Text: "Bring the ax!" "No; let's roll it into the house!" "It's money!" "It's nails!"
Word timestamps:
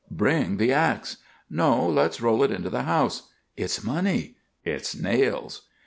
"Bring 0.09 0.57
the 0.57 0.73
ax!" 0.73 1.17
"No; 1.47 1.87
let's 1.87 2.21
roll 2.21 2.41
it 2.41 2.49
into 2.49 2.71
the 2.71 2.81
house!" 2.85 3.29
"It's 3.55 3.83
money!" 3.83 4.35
"It's 4.65 4.95
nails!" 4.95 5.67